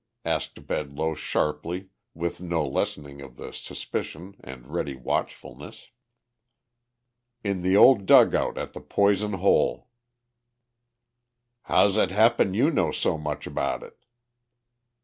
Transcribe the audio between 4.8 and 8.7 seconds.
watchfulness. "In the old dugout